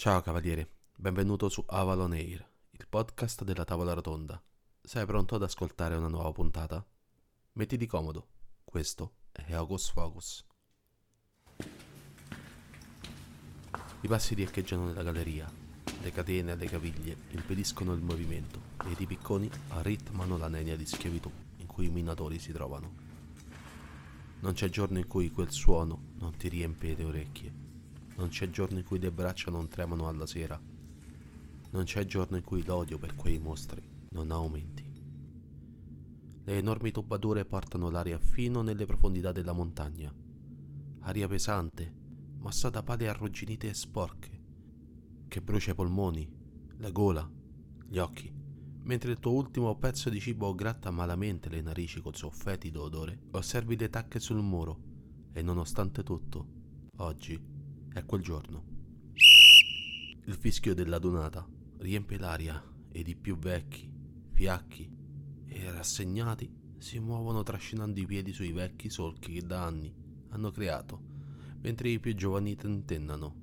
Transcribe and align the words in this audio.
Ciao 0.00 0.22
cavaliere, 0.22 0.66
benvenuto 0.96 1.50
su 1.50 1.62
Avalon 1.66 2.12
Air, 2.12 2.42
il 2.70 2.86
podcast 2.88 3.44
della 3.44 3.66
tavola 3.66 3.92
rotonda. 3.92 4.42
Sei 4.80 5.04
pronto 5.04 5.34
ad 5.34 5.42
ascoltare 5.42 5.94
una 5.94 6.08
nuova 6.08 6.32
puntata? 6.32 6.82
Mettiti 7.52 7.86
comodo, 7.86 8.28
questo 8.64 9.16
è 9.30 9.52
August 9.52 9.92
Focus. 9.92 10.46
I 14.00 14.08
passi 14.08 14.34
riecheggiano 14.34 14.86
nella 14.86 15.02
galleria, 15.02 15.52
le 16.00 16.12
catene 16.12 16.52
alle 16.52 16.66
caviglie 16.66 17.14
impediscono 17.32 17.92
il 17.92 18.00
movimento 18.00 18.58
e 18.86 18.94
i 18.96 19.06
picconi 19.06 19.50
arritmano 19.68 20.38
la 20.38 20.48
nenia 20.48 20.78
di 20.78 20.86
schiavitù 20.86 21.30
in 21.58 21.66
cui 21.66 21.88
i 21.88 21.90
minatori 21.90 22.38
si 22.38 22.52
trovano. 22.52 22.94
Non 24.40 24.54
c'è 24.54 24.70
giorno 24.70 24.96
in 24.96 25.06
cui 25.06 25.30
quel 25.30 25.52
suono 25.52 26.04
non 26.20 26.34
ti 26.38 26.48
riempie 26.48 26.96
le 26.96 27.04
orecchie. 27.04 27.69
Non 28.20 28.28
c'è 28.28 28.50
giorno 28.50 28.76
in 28.76 28.84
cui 28.84 28.98
le 28.98 29.10
braccia 29.10 29.50
non 29.50 29.68
tremano 29.68 30.06
alla 30.06 30.26
sera. 30.26 30.60
Non 31.70 31.84
c'è 31.84 32.04
giorno 32.04 32.36
in 32.36 32.44
cui 32.44 32.62
l'odio 32.62 32.98
per 32.98 33.16
quei 33.16 33.38
mostri 33.38 33.82
non 34.10 34.30
aumenti. 34.30 34.84
Le 36.44 36.58
enormi 36.58 36.90
tubature 36.90 37.46
portano 37.46 37.88
l'aria 37.88 38.18
fino 38.18 38.60
nelle 38.60 38.84
profondità 38.84 39.32
della 39.32 39.52
montagna. 39.52 40.14
Aria 41.00 41.28
pesante, 41.28 41.94
massa 42.40 42.68
da 42.68 42.82
pale 42.82 43.08
arrugginite 43.08 43.70
e 43.70 43.74
sporche, 43.74 44.40
che 45.26 45.40
brucia 45.40 45.70
i 45.70 45.74
polmoni, 45.74 46.30
la 46.76 46.90
gola, 46.90 47.26
gli 47.88 47.96
occhi 47.96 48.30
mentre 48.82 49.12
il 49.12 49.18
tuo 49.18 49.32
ultimo 49.32 49.74
pezzo 49.76 50.10
di 50.10 50.20
cibo 50.20 50.54
gratta 50.54 50.90
malamente 50.90 51.48
le 51.48 51.60
narici 51.60 52.00
col 52.00 52.16
suo 52.16 52.30
fetido 52.30 52.82
odore, 52.82 53.18
osservi 53.30 53.76
le 53.76 53.88
tacche 53.88 54.18
sul 54.18 54.42
muro 54.42 54.78
e 55.32 55.42
nonostante 55.42 56.02
tutto, 56.02 56.46
oggi 56.96 57.59
è 57.92 58.04
quel 58.04 58.22
giorno. 58.22 58.64
Il 60.24 60.34
fischio 60.34 60.74
della 60.74 60.98
donata 60.98 61.46
riempie 61.78 62.18
l'aria 62.18 62.62
ed 62.92 63.08
i 63.08 63.16
più 63.16 63.36
vecchi, 63.36 63.90
fiacchi 64.32 64.88
e 65.46 65.70
rassegnati 65.72 66.58
si 66.78 66.98
muovono 66.98 67.42
trascinando 67.42 68.00
i 68.00 68.06
piedi 68.06 68.32
sui 68.32 68.52
vecchi 68.52 68.88
solchi 68.88 69.32
che 69.32 69.42
da 69.42 69.64
anni 69.64 69.92
hanno 70.28 70.50
creato, 70.50 71.00
mentre 71.60 71.88
i 71.88 71.98
più 71.98 72.14
giovani 72.14 72.54
tentennano. 72.54 73.42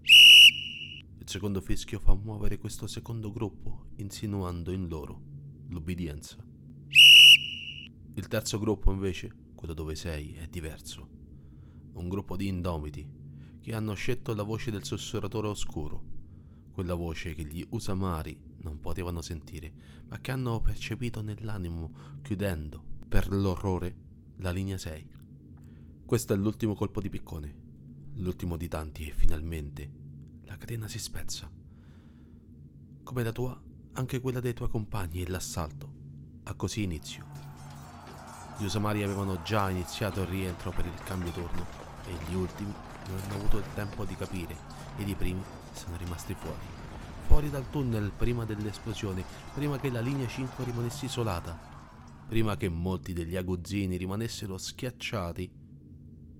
Il 1.18 1.30
secondo 1.30 1.60
fischio 1.60 2.00
fa 2.00 2.16
muovere 2.16 2.58
questo 2.58 2.88
secondo 2.88 3.32
gruppo, 3.32 3.88
insinuando 3.98 4.72
in 4.72 4.88
loro 4.88 5.22
l'ubbidienza. 5.68 6.38
Il 8.14 8.28
terzo 8.28 8.58
gruppo, 8.60 8.92
invece, 8.92 9.52
quello 9.54 9.74
dove 9.74 9.96
sei, 9.96 10.34
è 10.34 10.48
diverso. 10.48 11.08
Un 11.94 12.08
gruppo 12.08 12.38
di 12.38 12.48
indomiti 12.48 13.17
che 13.68 13.76
hanno 13.76 13.96
scelto 13.96 14.34
la 14.34 14.44
voce 14.44 14.72
del 14.72 14.86
sussurratore 14.86 15.50
oscuro, 15.50 16.02
quella 16.72 16.94
voce 16.94 17.36
che 17.36 17.44
gli 17.44 17.68
usamari 17.72 18.40
non 18.60 18.80
potevano 18.80 19.22
sentire, 19.22 19.74
ma 20.08 20.22
che 20.22 20.32
hanno 20.32 20.62
percepito 20.62 21.22
nell'animo, 21.22 21.92
chiudendo, 22.22 22.82
per 23.10 23.30
l'orrore, 23.30 23.94
la 24.38 24.52
linea 24.52 24.78
6. 24.78 25.10
Questo 26.06 26.34
è 26.34 26.38
l'ultimo 26.38 26.76
colpo 26.76 27.02
di 27.02 27.10
piccone, 27.10 27.56
l'ultimo 28.14 28.56
di 28.56 28.70
tanti 28.70 29.06
e 29.06 29.12
finalmente 29.12 29.92
la 30.46 30.56
catena 30.56 30.88
si 30.88 30.98
spezza. 30.98 31.52
Come 33.04 33.24
la 33.24 33.34
tua, 33.34 33.62
anche 33.96 34.22
quella 34.22 34.40
dei 34.40 34.54
tuoi 34.54 34.70
compagni 34.70 35.24
e 35.24 35.28
l'assalto 35.28 35.94
ha 36.44 36.54
così 36.54 36.84
inizio. 36.84 37.26
Gli 38.60 38.64
Usamari 38.64 39.04
avevano 39.04 39.42
già 39.42 39.70
iniziato 39.70 40.22
il 40.22 40.28
rientro 40.28 40.72
per 40.72 40.86
il 40.86 41.04
cambio 41.04 41.32
turno 41.32 41.66
e 42.06 42.14
gli 42.30 42.34
ultimi 42.34 42.87
non 43.08 43.20
hanno 43.20 43.36
avuto 43.36 43.58
il 43.58 43.66
tempo 43.74 44.06
di 44.06 44.16
capire 44.16 44.56
ed 44.98 45.08
i 45.08 45.16
primi 45.16 45.42
sono 45.74 45.96
rimasti 45.98 46.34
fuori. 46.34 46.66
Fuori 47.26 47.50
dal 47.50 47.70
tunnel 47.70 48.12
prima 48.16 48.46
dell'esplosione, 48.46 49.24
prima 49.54 49.78
che 49.80 49.90
la 49.90 50.00
linea 50.00 50.28
5 50.28 50.64
rimanesse 50.64 51.06
isolata, 51.06 51.58
prima 52.28 52.56
che 52.56 52.70
molti 52.70 53.14
degli 53.14 53.36
aguzzini 53.36 53.98
rimanessero 53.98 54.58
schiacciati 54.58 55.52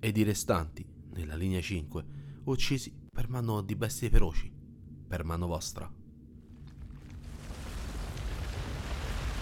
ed 0.00 0.16
i 0.16 0.22
restanti, 0.22 0.86
nella 1.14 1.36
linea 1.36 1.60
5, 1.60 2.04
uccisi 2.44 2.94
per 3.10 3.28
mano 3.28 3.60
di 3.62 3.74
bestie 3.74 4.08
feroci, 4.08 4.50
per 5.06 5.24
mano 5.24 5.46
vostra. 5.46 5.90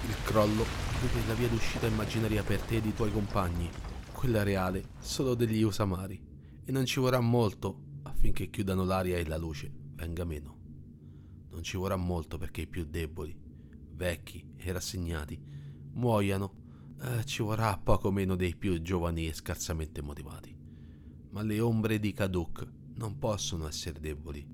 Il 0.08 0.14
crollo 0.25 0.64
vede 1.00 1.26
la 1.26 1.34
via 1.34 1.48
d'uscita 1.48 1.87
immaginaria 1.87 2.43
per 2.43 2.60
te 2.60 2.76
e 2.76 2.87
i 2.87 2.94
tuoi 2.94 3.12
compagni, 3.12 3.69
quella 4.12 4.43
reale 4.43 4.91
solo 4.98 5.34
degli 5.34 5.62
Usamari, 5.62 6.25
e 6.69 6.72
non 6.72 6.84
ci 6.84 6.99
vorrà 6.99 7.21
molto 7.21 8.00
affinché 8.03 8.50
chiudano 8.50 8.84
l'aria 8.84 9.19
e 9.19 9.25
la 9.25 9.37
luce 9.37 9.72
venga 9.94 10.25
meno. 10.25 10.59
Non 11.50 11.62
ci 11.62 11.77
vorrà 11.77 11.94
molto 11.94 12.38
perché 12.38 12.62
i 12.62 12.66
più 12.66 12.84
deboli, 12.84 13.34
vecchi 13.93 14.44
e 14.56 14.72
rassegnati 14.72 15.41
muoiano, 15.93 16.55
eh, 17.00 17.25
ci 17.25 17.43
vorrà 17.43 17.78
poco 17.78 18.10
meno 18.10 18.34
dei 18.34 18.56
più 18.56 18.82
giovani 18.82 19.28
e 19.28 19.32
scarsamente 19.32 20.03
motivati. 20.03 20.55
Ma 21.31 21.43
le 21.43 21.60
ombre 21.60 22.00
di 22.00 22.12
Kaduk 22.12 22.66
non 22.94 23.16
possono 23.16 23.69
essere 23.69 24.00
deboli, 24.00 24.44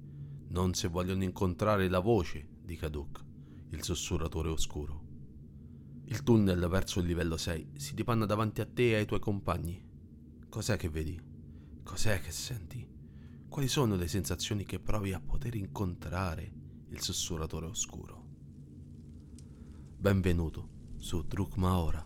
non 0.49 0.75
se 0.75 0.89
vogliono 0.89 1.25
incontrare 1.25 1.89
la 1.89 2.01
voce 2.01 2.47
di 2.62 2.77
Kaduk, 2.77 3.25
il 3.71 3.83
sussurratore 3.83 4.51
oscuro. 4.51 5.01
Il 6.05 6.22
tunnel 6.22 6.69
verso 6.69 7.01
il 7.01 7.06
livello 7.06 7.39
6 7.39 7.71
si 7.77 7.95
dipanna 7.95 8.27
davanti 8.27 8.61
a 8.61 8.67
te 8.67 8.91
e 8.91 8.97
ai 8.97 9.06
tuoi 9.06 9.21
compagni. 9.21 9.83
Cos'è 10.51 10.77
che 10.77 10.91
vedi? 10.91 11.31
Cos'è 11.84 12.20
che 12.20 12.31
senti? 12.31 12.88
Quali 13.48 13.69
sono 13.69 13.97
le 13.97 14.09
sensazioni 14.09 14.65
che 14.65 14.78
provi 14.78 15.12
a 15.12 15.20
poter 15.20 15.56
incontrare 15.56 16.50
il 16.88 17.03
sussurratore 17.03 17.66
oscuro? 17.66 18.25
Benvenuto 19.98 20.69
su 20.97 21.22
Drukmaora. 21.22 22.03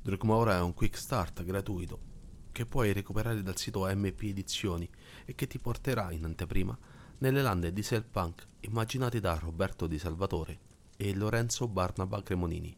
Drukmaora 0.00 0.56
è 0.56 0.60
un 0.60 0.74
quick 0.74 0.96
start 0.96 1.42
gratuito 1.42 2.10
che 2.52 2.66
puoi 2.66 2.92
recuperare 2.92 3.42
dal 3.42 3.56
sito 3.56 3.86
MP 3.86 4.22
Edizioni 4.24 4.88
e 5.24 5.34
che 5.34 5.46
ti 5.46 5.58
porterà 5.58 6.12
in 6.12 6.24
anteprima 6.24 6.78
nelle 7.18 7.42
lande 7.42 7.72
di 7.72 7.82
Selpunk 7.82 8.46
immaginate 8.60 9.18
da 9.18 9.34
Roberto 9.38 9.86
Di 9.86 9.98
Salvatore 9.98 10.60
e 10.96 11.14
Lorenzo 11.14 11.66
Barnaba 11.66 12.22
Cremonini. 12.22 12.76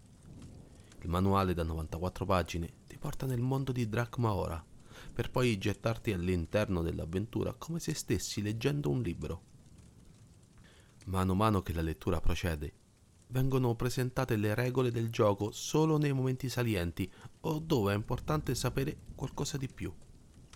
Il 1.02 1.08
manuale 1.10 1.52
da 1.52 1.64
94 1.64 2.24
pagine 2.24 2.72
ti 2.86 2.96
porta 2.96 3.26
nel 3.26 3.40
mondo 3.40 3.72
di 3.72 3.86
Dracmaora, 3.88 4.64
per 5.12 5.30
poi 5.30 5.58
gettarti 5.58 6.12
all'interno 6.12 6.82
dell'avventura 6.82 7.54
come 7.54 7.78
se 7.78 7.94
stessi 7.94 8.42
leggendo 8.42 8.90
un 8.90 9.02
libro. 9.02 9.42
Mano 11.06 11.32
a 11.32 11.36
mano 11.36 11.62
che 11.62 11.72
la 11.72 11.82
lettura 11.82 12.20
procede, 12.20 12.72
vengono 13.28 13.74
presentate 13.74 14.36
le 14.36 14.54
regole 14.54 14.90
del 14.90 15.10
gioco 15.10 15.50
solo 15.50 15.98
nei 15.98 16.12
momenti 16.12 16.48
salienti 16.48 17.10
o 17.40 17.58
dove 17.58 17.92
è 17.92 17.96
importante 17.96 18.54
sapere 18.54 18.96
qualcosa 19.14 19.56
di 19.56 19.68
più. 19.68 19.92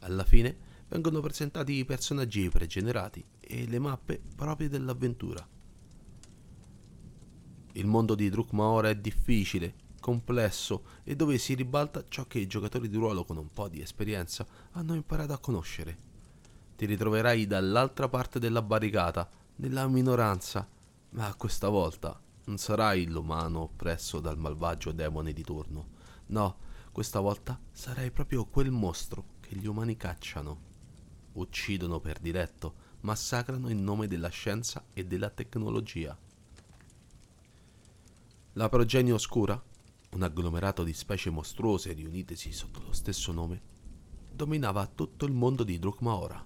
Alla 0.00 0.25
fine 0.25 0.56
vengono 0.88 1.20
presentati 1.20 1.75
i 1.75 1.84
personaggi 1.84 2.49
pregenerati 2.49 3.25
e 3.41 3.66
le 3.66 3.78
mappe 3.78 4.20
proprie 4.34 4.69
dell'avventura. 4.69 5.47
Il 7.72 7.87
mondo 7.87 8.15
di 8.15 8.31
Drukmaora 8.31 8.88
è 8.88 8.97
difficile, 8.97 9.75
complesso 10.00 10.84
e 11.04 11.16
dove 11.16 11.38
si 11.38 11.54
ribalta 11.54 12.04
ciò 12.09 12.26
che 12.26 12.38
i 12.38 12.47
giocatori 12.47 12.88
di 12.88 12.97
ruolo 12.97 13.25
con 13.25 13.36
un 13.36 13.53
po' 13.53 13.69
di 13.69 13.81
esperienza 13.81 14.47
hanno 14.72 14.94
imparato 14.94 15.32
a 15.32 15.38
conoscere. 15.38 15.97
Ti 16.76 16.86
ritroverai 16.86 17.47
dall'altra 17.47 18.08
parte 18.08 18.38
della 18.38 18.62
barricata, 18.62 19.28
nella 19.56 19.88
minoranza, 19.88 20.69
ma 21.10 21.34
questa 21.34 21.69
volta 21.69 22.20
non 22.44 22.58
sarai 22.58 23.06
l'umano 23.06 23.60
oppresso 23.60 24.20
dal 24.20 24.38
malvagio 24.38 24.92
demone 24.92 25.32
di 25.32 25.42
turno. 25.42 25.88
No, 26.26 26.58
questa 26.92 27.20
volta 27.20 27.58
sarai 27.70 28.11
proprio 28.11 28.44
quel 28.46 28.70
mostro 28.70 29.37
che 29.40 29.56
gli 29.56 29.67
umani 29.67 29.96
cacciano. 29.96 30.67
Uccidono 31.32 32.00
per 32.00 32.19
diletto, 32.19 32.75
massacrano 33.00 33.69
in 33.69 33.82
nome 33.82 34.06
della 34.06 34.28
scienza 34.28 34.84
e 34.93 35.05
della 35.05 35.31
tecnologia. 35.31 36.17
La 38.55 38.69
progenie 38.69 39.12
oscura, 39.12 39.62
un 40.10 40.22
agglomerato 40.22 40.84
di 40.84 40.93
specie 40.93 41.31
mostruose 41.31 41.93
riunitesi 41.93 42.52
sotto 42.52 42.81
lo 42.81 42.93
stesso 42.93 43.32
nome, 43.32 43.60
dominava 44.32 44.87
tutto 44.87 45.26
il 45.26 45.32
mondo 45.32 45.64
di 45.64 45.78
Drukmaora. 45.78 46.43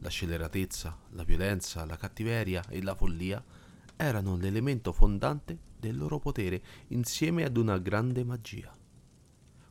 La 0.00 0.08
scelleratezza, 0.08 0.98
la 1.10 1.24
violenza, 1.24 1.84
la 1.84 1.96
cattiveria 1.96 2.64
e 2.68 2.82
la 2.82 2.94
follia 2.94 3.42
erano 3.96 4.36
l'elemento 4.36 4.92
fondante 4.92 5.58
del 5.78 5.96
loro 5.96 6.18
potere 6.18 6.62
insieme 6.88 7.44
ad 7.44 7.56
una 7.56 7.78
grande 7.78 8.24
magia. 8.24 8.74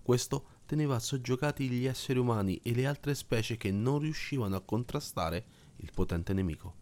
Questo 0.02 0.46
teneva 0.66 1.00
soggiogati 1.00 1.68
gli 1.68 1.86
esseri 1.86 2.20
umani 2.20 2.60
e 2.64 2.74
le 2.74 2.86
altre 2.86 3.16
specie 3.16 3.58
che 3.58 3.72
non 3.72 4.00
riuscivano 4.00 4.56
a 4.56 4.62
contrastare 4.62 5.46
il 5.78 5.92
potente 5.94 6.34
nemico 6.34 6.76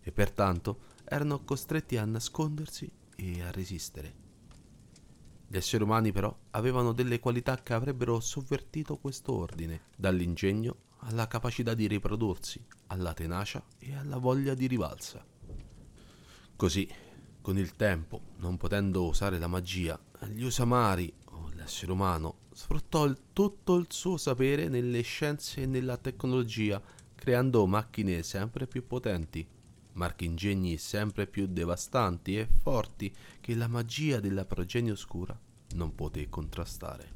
e 0.00 0.12
pertanto 0.12 0.80
erano 1.04 1.44
costretti 1.44 1.96
a 1.96 2.04
nascondersi 2.04 2.90
e 3.16 3.42
a 3.42 3.50
resistere. 3.50 4.23
Gli 5.54 5.58
esseri 5.58 5.84
umani 5.84 6.10
però 6.10 6.36
avevano 6.50 6.90
delle 6.90 7.20
qualità 7.20 7.62
che 7.62 7.74
avrebbero 7.74 8.18
sovvertito 8.18 8.96
questo 8.96 9.32
ordine, 9.36 9.82
dall'ingegno 9.96 10.78
alla 11.02 11.28
capacità 11.28 11.74
di 11.74 11.86
riprodursi, 11.86 12.60
alla 12.88 13.14
tenacia 13.14 13.62
e 13.78 13.94
alla 13.94 14.16
voglia 14.16 14.54
di 14.54 14.66
rivalsa. 14.66 15.24
Così, 16.56 16.88
con 17.40 17.56
il 17.56 17.76
tempo, 17.76 18.20
non 18.38 18.56
potendo 18.56 19.06
usare 19.06 19.38
la 19.38 19.46
magia, 19.46 19.96
gli 20.26 20.42
usamari, 20.42 21.14
o 21.26 21.48
l'essere 21.54 21.92
umano, 21.92 22.38
sfruttò 22.52 23.04
il, 23.04 23.16
tutto 23.32 23.76
il 23.76 23.86
suo 23.90 24.16
sapere 24.16 24.68
nelle 24.68 25.02
scienze 25.02 25.62
e 25.62 25.66
nella 25.66 25.98
tecnologia, 25.98 26.82
creando 27.14 27.64
macchine 27.68 28.24
sempre 28.24 28.66
più 28.66 28.84
potenti, 28.88 29.46
marchingegni 29.94 30.76
sempre 30.76 31.26
più 31.26 31.46
devastanti 31.46 32.38
e 32.38 32.46
forti 32.46 33.14
che 33.40 33.54
la 33.54 33.68
magia 33.68 34.20
della 34.20 34.44
progenie 34.44 34.92
oscura 34.92 35.38
non 35.74 35.94
poté 35.94 36.28
contrastare. 36.28 37.12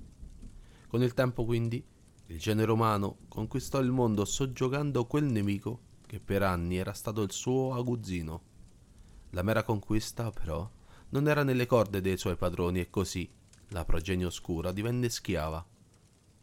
Con 0.89 1.03
il 1.03 1.15
tempo 1.15 1.45
quindi 1.45 1.85
il 2.27 2.39
genere 2.39 2.71
umano 2.71 3.19
conquistò 3.29 3.81
il 3.81 3.91
mondo 3.91 4.25
soggiogando 4.25 5.07
quel 5.07 5.25
nemico 5.25 5.87
che 6.07 6.21
per 6.21 6.43
anni 6.43 6.77
era 6.77 6.93
stato 6.93 7.23
il 7.23 7.33
suo 7.33 7.75
aguzzino. 7.75 8.43
La 9.31 9.43
mera 9.43 9.63
conquista, 9.63 10.31
però, 10.31 10.69
non 11.11 11.29
era 11.29 11.43
nelle 11.43 11.67
corde 11.67 12.01
dei 12.01 12.17
suoi 12.17 12.37
padroni 12.37 12.81
e 12.81 12.91
così 12.91 13.31
la 13.69 13.85
progenie 13.85 14.25
oscura 14.25 14.73
divenne 14.73 15.11
schiava, 15.11 15.65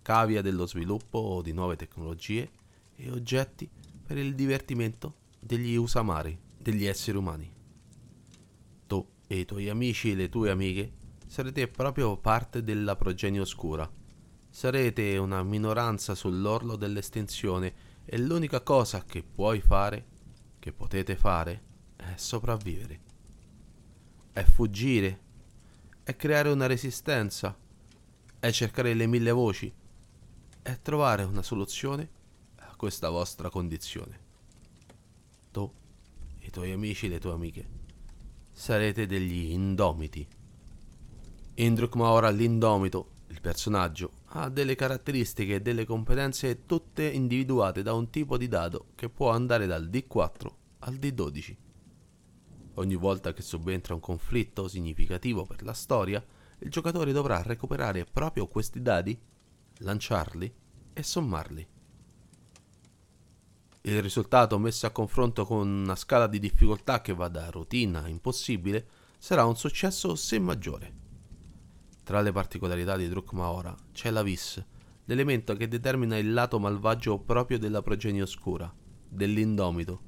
cavia 0.01 0.41
dello 0.41 0.67
sviluppo 0.67 1.41
di 1.43 1.51
nuove 1.51 1.75
tecnologie 1.75 2.51
e 2.95 3.09
oggetti 3.09 3.67
per 4.05 4.17
il 4.17 4.35
divertimento 4.35 5.23
degli 5.45 5.75
usamari, 5.75 6.35
degli 6.57 6.85
esseri 6.85 7.17
umani. 7.17 7.53
Tu 8.87 9.07
e 9.27 9.37
i 9.37 9.45
tuoi 9.45 9.69
amici 9.69 10.09
e 10.09 10.15
le 10.15 10.27
tue 10.27 10.49
amiche 10.49 10.93
sarete 11.27 11.67
proprio 11.67 12.17
parte 12.17 12.63
della 12.63 12.95
progenie 12.95 13.41
oscura. 13.41 13.87
Sarete 14.49 15.17
una 15.17 15.43
minoranza 15.43 16.15
sull'orlo 16.15 16.75
dell'estinzione 16.75 17.73
e 18.05 18.17
l'unica 18.17 18.61
cosa 18.61 19.03
che 19.03 19.21
puoi 19.21 19.61
fare, 19.61 20.07
che 20.57 20.73
potete 20.73 21.15
fare, 21.15 21.63
è 21.95 22.13
sopravvivere. 22.15 23.01
È 24.31 24.43
fuggire, 24.43 25.19
è 26.01 26.15
creare 26.15 26.49
una 26.49 26.65
resistenza, 26.65 27.55
è 28.39 28.51
cercare 28.51 28.95
le 28.95 29.05
mille 29.05 29.31
voci, 29.31 29.71
è 30.63 30.79
trovare 30.81 31.21
una 31.21 31.43
soluzione 31.43 32.09
a 32.55 32.75
questa 32.75 33.09
vostra 33.09 33.51
condizione. 33.51 34.24
Tu, 35.55 35.71
i 36.39 36.49
tuoi 36.49 36.73
amici 36.73 37.05
e 37.05 37.09
le 37.09 37.17
tue 37.17 37.31
amiche, 37.31 37.65
sarete 38.51 39.05
degli 39.05 39.51
indomiti. 39.51 40.27
Indruk 41.53 41.95
Maora 41.95 42.29
l'indomito, 42.29 43.11
il 43.27 43.39
personaggio, 43.39 44.11
ha 44.31 44.49
delle 44.49 44.75
caratteristiche 44.75 45.55
e 45.55 45.61
delle 45.61 45.85
competenze 45.85 46.65
tutte 46.65 47.09
individuate 47.09 47.83
da 47.83 47.93
un 47.93 48.09
tipo 48.09 48.37
di 48.37 48.49
dado 48.49 48.87
che 48.95 49.07
può 49.07 49.29
andare 49.29 49.65
dal 49.65 49.87
D4 49.87 50.47
al 50.79 50.95
D12. 50.95 51.55
Ogni 52.73 52.95
volta 52.95 53.31
che 53.31 53.41
subentra 53.41 53.93
un 53.93 54.01
conflitto 54.01 54.67
significativo 54.67 55.45
per 55.45 55.63
la 55.63 55.71
storia, 55.71 56.21
il 56.59 56.69
giocatore 56.69 57.13
dovrà 57.13 57.41
recuperare 57.41 58.03
proprio 58.03 58.47
questi 58.47 58.81
dadi, 58.81 59.17
lanciarli 59.77 60.53
e 60.91 61.01
sommarli. 61.01 61.67
Il 63.87 64.01
risultato 64.01 64.57
messo 64.57 64.87
a 64.87 64.89
confronto 64.89 65.45
con 65.45 65.67
una 65.67 65.95
scala 65.95 66.25
di 66.25 66.39
difficoltà 66.39 67.01
che 67.01 67.13
va 67.13 67.27
da 67.27 67.51
routine 67.51 67.99
a 67.99 68.07
impossibile 68.07 68.87
sarà 69.19 69.45
un 69.45 69.55
successo 69.55 70.15
se 70.15 70.39
maggiore. 70.39 70.93
Tra 72.03 72.21
le 72.21 72.31
particolarità 72.31 72.97
di 72.97 73.07
Drukmaora 73.07 73.75
c'è 73.91 74.09
la 74.09 74.23
vis, 74.23 74.63
l'elemento 75.05 75.55
che 75.55 75.67
determina 75.67 76.17
il 76.17 76.33
lato 76.33 76.57
malvagio 76.57 77.19
proprio 77.19 77.59
della 77.59 77.83
progenie 77.83 78.23
oscura, 78.23 78.73
dell'indomito. 79.07 80.01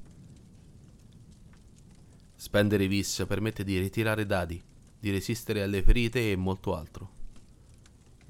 Spendere 2.34 2.88
vis 2.88 3.24
permette 3.28 3.62
di 3.62 3.78
ritirare 3.78 4.26
dadi, 4.26 4.60
di 4.98 5.10
resistere 5.12 5.62
alle 5.62 5.84
ferite 5.84 6.32
e 6.32 6.36
molto 6.36 6.74
altro. 6.74 7.17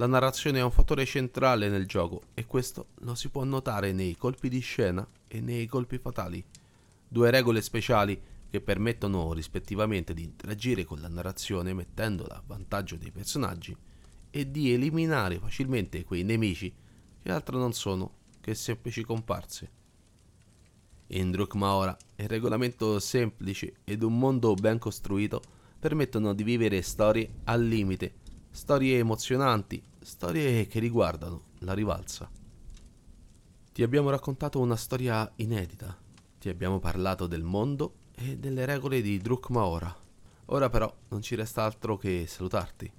La 0.01 0.07
narrazione 0.07 0.61
è 0.61 0.63
un 0.63 0.71
fattore 0.71 1.05
centrale 1.05 1.69
nel 1.69 1.85
gioco 1.85 2.23
e 2.35 2.47
questo 2.47 2.91
lo 3.01 3.17
si 3.17 3.31
può 3.31 3.43
notare 3.43 3.93
nei 3.93 4.17
colpi 4.17 4.49
di 4.49 4.61
scena 4.61 5.05
e 5.27 5.41
nei 5.41 5.67
colpi 5.67 5.99
fatali, 5.99 6.43
due 7.09 7.33
regole 7.33 7.61
speciali 7.61 8.21
che 8.49 8.61
permettono 8.61 9.33
rispettivamente 9.33 10.15
di 10.15 10.23
interagire 10.23 10.85
con 10.85 11.01
la 11.01 11.09
narrazione 11.09 11.75
mettendola 11.75 12.37
a 12.37 12.43
vantaggio 12.47 12.95
dei 12.95 13.11
personaggi 13.11 13.77
e 14.31 14.51
di 14.53 14.73
eliminare 14.73 15.41
facilmente 15.41 16.05
quei 16.05 16.23
nemici 16.23 16.73
che 17.21 17.33
altro 17.33 17.59
non 17.59 17.73
sono 17.73 18.13
che 18.41 18.55
semplici 18.55 19.03
comparse. 19.03 19.71
In 21.09 21.33
Drukmaora 21.33 21.97
il 22.15 22.29
regolamento 22.29 23.01
semplice 23.01 23.79
ed 23.83 24.05
un 24.05 24.17
mondo 24.17 24.55
ben 24.55 24.79
costruito 24.79 25.43
permettono 25.77 26.35
di 26.35 26.45
vivere 26.45 26.83
storie 26.83 27.29
al 27.45 27.65
limite, 27.65 28.27
storie 28.51 28.99
emozionanti, 28.99 29.83
storie 30.01 30.67
che 30.67 30.79
riguardano 30.79 31.43
la 31.61 31.75
rivalsa. 31.75 32.31
Ti 33.73 33.83
abbiamo 33.83 34.11
raccontato 34.11 34.59
una 34.61 34.77
storia 34.77 35.31
inedita, 35.37 35.97
ti 36.39 36.49
abbiamo 36.49 36.79
parlato 36.79 37.27
del 37.27 37.43
mondo 37.43 37.95
e 38.15 38.37
delle 38.37 38.65
regole 38.65 39.01
di 39.01 39.19
Drukmaora. 39.19 39.97
Ora 40.47 40.69
però 40.69 40.93
non 41.09 41.23
ci 41.23 41.35
resta 41.35 41.65
altro 41.65 41.97
che 41.97 42.27
salutarti, 42.27 42.91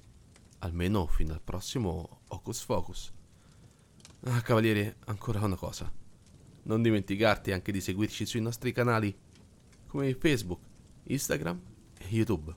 almeno 0.59 1.07
fino 1.07 1.33
al 1.33 1.41
prossimo 1.41 2.21
Hocus 2.27 2.61
Focus. 2.61 3.11
Ah, 4.25 4.41
cavaliere, 4.41 4.97
ancora 5.05 5.43
una 5.43 5.55
cosa. 5.55 5.91
Non 6.63 6.81
dimenticarti 6.81 7.51
anche 7.51 7.71
di 7.71 7.81
seguirci 7.81 8.25
sui 8.25 8.41
nostri 8.41 8.71
canali 8.71 9.17
come 9.87 10.13
Facebook, 10.13 10.61
Instagram 11.03 11.59
e 11.97 12.05
YouTube. 12.09 12.53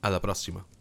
Alla 0.00 0.20
prossima! 0.20 0.73